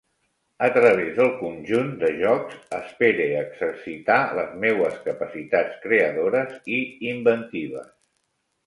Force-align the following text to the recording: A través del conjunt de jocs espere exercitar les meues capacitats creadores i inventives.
A 0.67 0.67
través 0.77 1.11
del 1.17 1.27
conjunt 1.41 1.91
de 2.03 2.09
jocs 2.21 2.57
espere 2.79 3.29
exercitar 3.43 4.19
les 4.41 4.59
meues 4.65 4.99
capacitats 5.07 5.79
creadores 5.87 6.59
i 6.81 6.83
inventives. 7.17 7.91